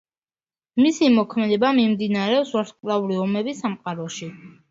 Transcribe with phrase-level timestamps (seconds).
[0.83, 4.31] მისი მოქმედება მიმდინარეობს „ვარსკვლავური ომების“ სამყაროში.